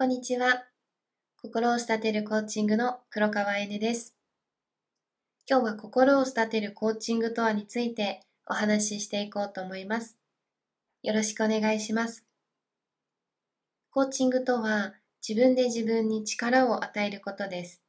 [0.00, 0.62] こんにちは。
[1.42, 4.14] 心を育てるコーチングの黒川えねです。
[5.50, 10.16] 今日は心を育てるコーチングとはについてお話ししていこうと思います。
[11.02, 12.24] よろしくお願いします。
[13.90, 14.94] コーチングとは
[15.28, 17.82] 自分で自分に力を与えることです。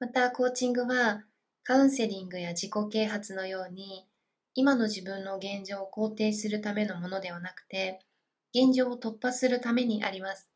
[0.00, 1.24] また、コーチングは
[1.64, 4.06] カウンセリングや自己啓発のように
[4.54, 7.98] 今の自分の現状を肯定するためのものではなくて、
[8.54, 10.47] 現状を突破するためにあります。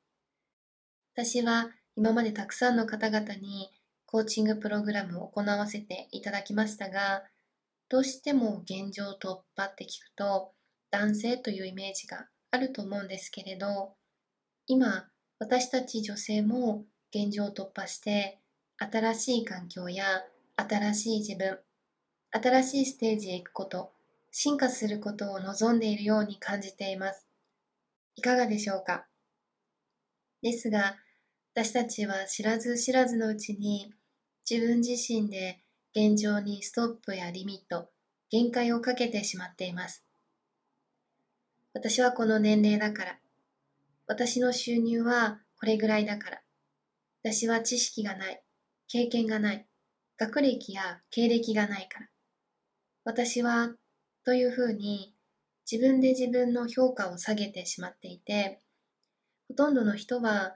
[1.15, 3.71] 私は今までたくさんの方々に
[4.07, 7.23] コーチングプログラムを行わせていただきましたが、
[7.91, 10.53] どうしても現状突破って聞くと
[10.91, 13.95] 男性というイメージがあると思うんですけれど、
[14.67, 15.07] 今
[15.39, 18.39] 私たち女性も現状突破して
[18.79, 20.05] 新しい環境や
[20.57, 21.59] 新しい自分、
[22.31, 23.93] 新しいステージへ行くこと、
[24.31, 27.27] 進化することを望んでいるように感じています。
[28.17, 29.05] いかがでしょうか？
[30.41, 30.97] ですが、
[31.55, 33.93] 私たちは知らず知らずのうちに
[34.49, 35.61] 自分自身で
[35.95, 37.91] 現状にストップやリミット、
[38.31, 40.03] 限界をかけてしまっています。
[41.75, 43.19] 私はこの年齢だから。
[44.07, 46.41] 私の収入はこれぐらいだから。
[47.23, 48.43] 私は知識がない。
[48.89, 49.67] 経験がない。
[50.17, 52.07] 学歴や経歴がないから。
[53.05, 53.75] 私は、
[54.25, 55.15] というふうに
[55.71, 58.61] 自分で自分の評価を下げてしまっていて、
[59.49, 60.55] ほとんどの人は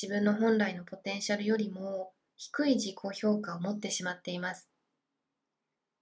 [0.00, 4.68] 自分の本来のポテンシャルよりも低い自己評価を持ってしまっています。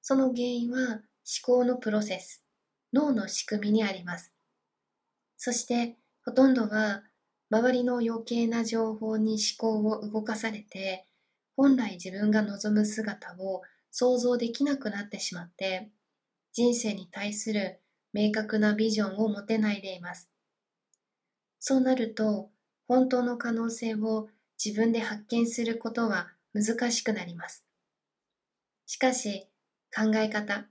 [0.03, 1.03] その原因は思
[1.42, 2.44] 考のプロセス、
[2.92, 4.33] 脳の仕組みにあります。
[5.38, 7.05] そしてほとんどは
[7.50, 11.06] 周りの余計な情報に思考を動かされて
[11.56, 15.88] 本来自分が望む姿を想像できなくなってしまって
[16.53, 17.81] 人生に対する
[18.12, 20.28] 明確なビジョンを持てないでいます。
[21.58, 22.50] そうなると、
[22.88, 24.28] 本当の可能性を
[24.62, 27.64] 自分で発見することは難しくなります。
[28.86, 29.48] しかし、
[29.94, 30.66] 考え方、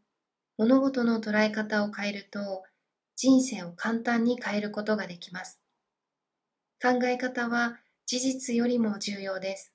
[0.57, 2.63] 物事の捉え方を変えると、
[3.15, 5.59] 人生を簡単に変えることができます。
[6.81, 9.73] 考え方は事実よりも重要です。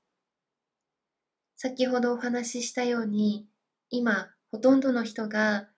[1.57, 3.47] 先ほどお話ししたように、
[3.91, 5.69] 今、ほとんどの人が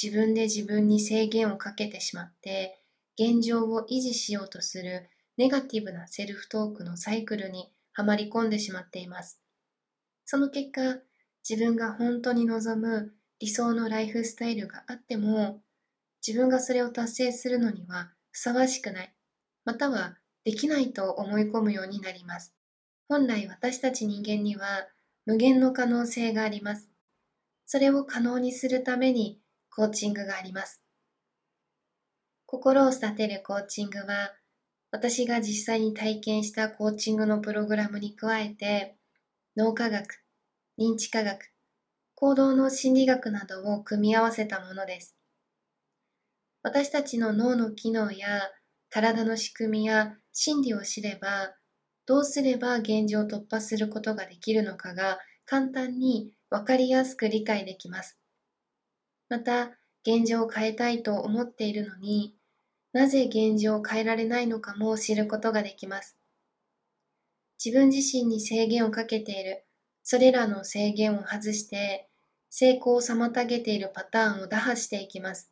[0.00, 2.78] 自分で自分に制限をかけてしまって、
[3.18, 9.40] 現状を維持しようとするネガティブなセルフトークのサイクルにはまり込んでしまっています。
[10.24, 10.98] その結果、
[11.48, 15.60] 自分が本当に望む理想のライフスタイルがあっても、
[16.26, 19.14] 自分がそれを達成するのにはふさわしくない、
[19.64, 22.54] またはできないと思い込むようになります。
[23.08, 24.88] 本来私たち人間には
[25.26, 26.88] 無限の可能性があります。
[27.66, 30.80] それを可能にするためにコーチングがあります。
[32.46, 34.34] 心を育てるコーチングは、
[34.92, 38.94] 私が実際に体験したコーチングのプログラムに加えて、
[39.56, 40.22] 脳科学、
[40.78, 41.50] 認知科学、
[42.14, 45.16] 行動の心理学などを組み合わせたものです。
[46.62, 48.42] 私たちの脳の機能や
[48.90, 51.56] 体の仕組みや心理を知れば、
[52.04, 58.18] どうすれば現状を突破することができるのかが簡単にわかりやすく理解できます。
[59.30, 59.70] また、
[60.06, 62.36] 現状を変えたいと思っているのに、
[62.92, 66.16] なぜ現状を変えられないのかも知ることができます。
[67.64, 69.64] 自分自身に制限をかけている、
[70.02, 72.08] それらの制限を外して、
[72.50, 75.50] 成功を妨げているパターンを打破していきます。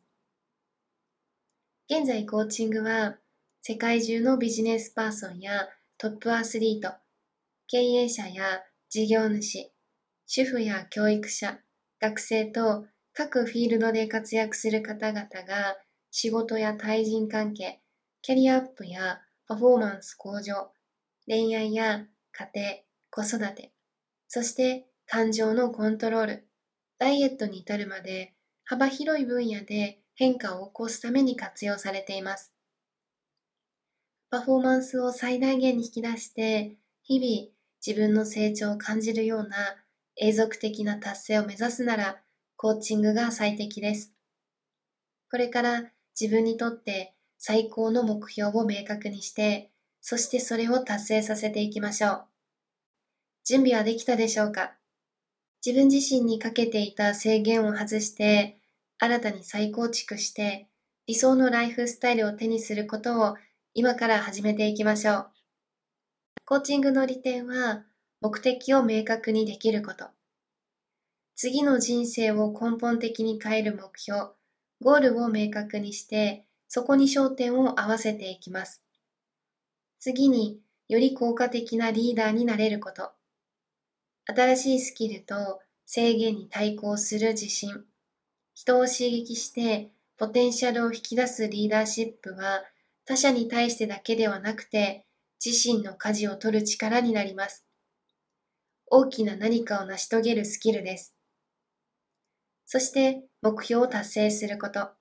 [1.89, 3.17] 現在コーチングは、
[3.61, 6.95] 世界中のビジネスパーソンやトップアスリート、
[7.67, 9.71] 経営者や事業主、
[10.27, 11.59] 主婦や教育者、
[11.99, 15.77] 学生と各フィールドで活躍する方々が
[16.11, 17.81] 仕事や対人関係、
[18.21, 20.71] キャリアアップやパフォーマンス向上、
[21.25, 23.71] 恋愛や家庭、子育て、
[24.27, 26.47] そして感情のコントロール、
[26.99, 28.33] ダイエットに至るまで
[28.65, 32.53] 幅広い分野で変化を起こすために活用されています。
[34.29, 37.51] パフォーマンスを最大限に引き出して、日々
[37.85, 39.57] 自分の成長を感じるような
[40.17, 42.21] 永続的な達成を目指すなら、
[42.55, 44.13] コーチングが最適です。
[45.31, 49.71] これから自分にとって最高の目標を明確にして、
[50.01, 52.25] そしてそれを達成させていきましょう。
[53.43, 54.73] 準備はできたでしょうか？
[55.65, 58.57] 自分自身にかけていた制限を外して、
[58.97, 60.67] 新たに再構築して、
[61.07, 63.37] 理想のライフスタイルを手にすることを
[63.73, 65.27] 今から始めていきましょう。
[66.45, 67.83] コーチングの利点は、
[68.21, 70.05] 目的を明確にできること。
[71.35, 74.31] 次の人生を根本的に変える目標、
[74.81, 78.81] ゴールを明確にして、そこに焦点を合わせていきます。
[79.99, 83.11] 次に、より効果的なリーダーになれること。
[84.25, 87.85] 新しいスキルと制限に対抗する自信。
[88.55, 92.63] 人を刺激してポテンシャルを引き出すリーダーシップは
[93.05, 95.05] 他者に対してだけではなくて
[95.43, 97.65] 自身の舵を取る力になります。
[98.87, 101.15] 大きな何かを成し遂げるスキルです。
[102.73, 104.91] そして目標を達成すること。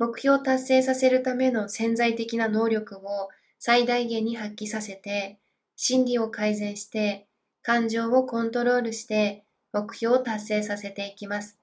[0.00, 3.28] 目標を達成させるための潜在的な能力を
[3.60, 5.38] 最大限に発揮させて、
[5.76, 7.28] 心理を改善して、
[7.62, 11.56] 感情をコントロールして目標を達成させていきます。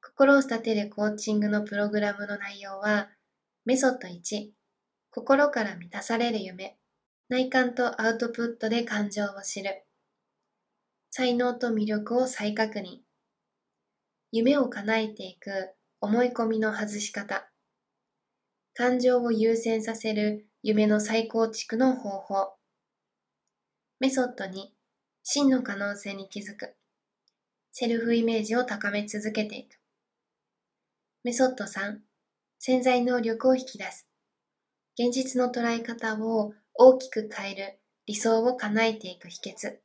[0.00, 3.08] 心を立てるコーチングのプログラムの内容は、
[3.64, 4.50] メソッド1、
[5.10, 6.78] 心から満たされる夢、
[7.28, 9.82] 内観とアウトプットで感情を知る、
[11.10, 13.09] 才能と魅力を再確認、
[14.32, 17.50] 夢を叶えていく思い込みの外し方、
[18.74, 22.54] 感情を優先させる夢の再構築の方法。
[23.98, 24.52] メソッド2、
[25.24, 26.76] 真の可能性に気づく。
[27.72, 29.80] セルフイメージを高め続けていく。
[31.24, 31.98] メソッド3、
[32.60, 34.06] 潜在能力を引き出す。
[34.96, 39.78] 現実の捉え方を大きく変える理想を叶えていく秘訣。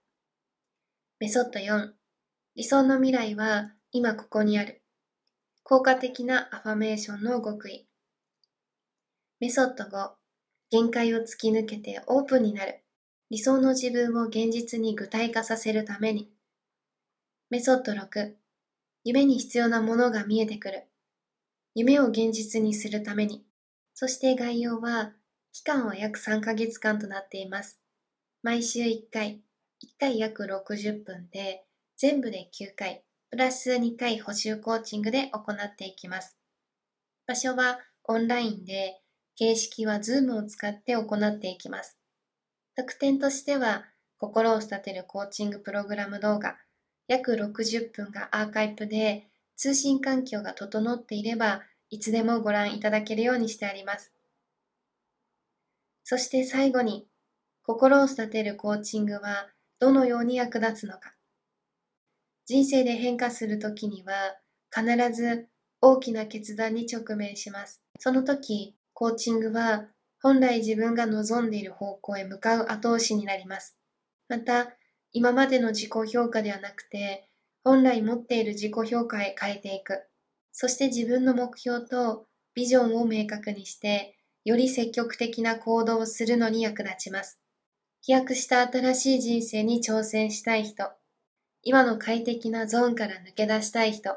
[1.20, 1.94] メソッド4、
[2.56, 4.82] 理想の未来は今ここにある。
[5.64, 7.88] 効果的なアファメーションの極意。
[9.40, 10.10] メソッド5、
[10.70, 12.84] 限界を突き抜けてオープンになる。
[13.30, 16.30] 理想の自分を現実に具体化させるために。
[17.50, 18.34] メソッド6、
[19.06, 20.90] 夢に必要なものが見えてくる。
[21.74, 23.46] 夢を現実にするために。
[23.94, 25.14] そして概要は、
[25.54, 27.80] 期間は約3ヶ月間となっています。
[28.44, 29.42] 毎週1回、
[29.82, 31.64] 1回約60分で、
[31.96, 36.38] 全部で9回、プラス2回補修コーチングで行っていきます。
[37.28, 39.02] 場所はオンラインで、
[39.36, 41.98] 形式は Zoom を使って行っていきます。
[42.76, 43.86] 特典としては、
[44.18, 46.58] 心を育てるコーチングプログラム動画、
[47.08, 54.12] 約60分がアーカイブで、通信環境が整っていれば、いつでもご覧いただけるようにしてあります。
[56.04, 57.08] そして最後に、
[57.64, 59.50] 心を育てるコーチングは
[59.80, 61.15] どのように役立つのか。
[62.46, 64.38] 人生で変化するときには、
[64.74, 65.48] 必ず
[65.82, 67.82] 大きな決断に直面します。
[68.00, 69.88] その時、コーチングは
[70.22, 73.78] 本来自分が望んでいる方向へ向かう後押しになります。
[74.28, 74.76] また、
[75.12, 77.28] 今までの自己評価ではなくて、
[77.64, 80.08] 本来持っている自己評価へ変えていく。
[80.52, 87.40] そして自分の目標とビジョンを明確にして、より積極的な行動をするのに役立ちます。
[88.02, 90.92] 飛躍した新しい人生に挑戦したい人、
[91.68, 94.16] 今の快適なゾーンから抜け出したい人、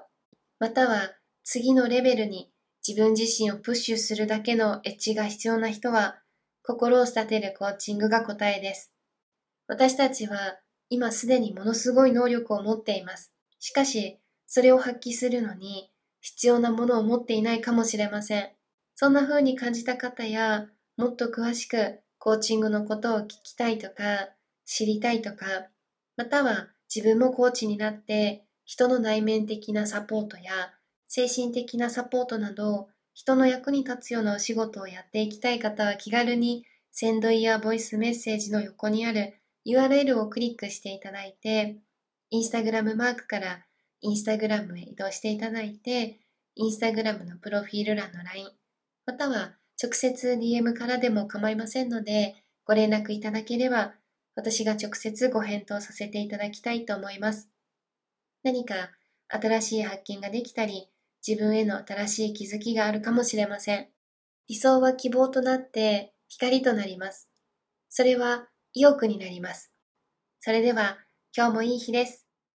[0.61, 1.15] または
[1.45, 2.53] 次のレベルに
[2.87, 6.19] 自分自身をプッシュするだけのエッジが必要な人は、
[6.63, 8.93] 心を育てるコーチングが答えです。
[9.67, 10.59] 私たちは
[10.91, 13.33] 今すでにものすごい能力を持っています。
[13.59, 15.91] しかし、それを発揮するのに
[16.21, 18.51] 必要なものを持っていないかもしれません。
[18.95, 20.67] そんな風に感じた方や、
[20.99, 24.29] もっと詳しくコーチングのことを聞きたいとか、
[24.67, 25.69] 知りたいとか、
[26.19, 30.75] または自分もコーチになって人の内面的なサポートや
[31.09, 39.35] 精神的なサポートなど、人の役に立つようなお仕事をやっていきたい方は気軽に、センドイヤーボイスメッセージの横にある
[39.67, 41.79] URL をクリックしていただいて、
[42.31, 43.65] インスタグラムマークから
[44.03, 46.21] インスタグラムへ移動していただいて、
[46.55, 48.51] インスタグラムのプロフィール欄の LINE、
[49.07, 52.35] または直接 DM からでも構いませんので、
[52.67, 53.95] ご連絡いただければ、
[54.39, 57.49] 私が直接ご返答させていただきたいと思います。
[58.45, 58.93] 何か
[59.27, 60.89] 新しい発見ができたり、
[61.27, 63.89] 自分への新しい気づきがあるかもしれません。
[64.47, 67.29] 理想は希望となって光となります。
[67.89, 69.73] それは意欲になります。
[70.39, 70.99] それでは
[71.37, 72.28] 今日もいい日です。